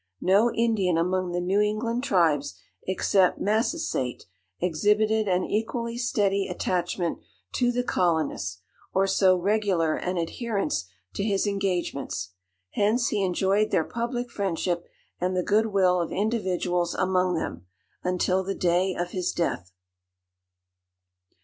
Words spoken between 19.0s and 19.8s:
his death.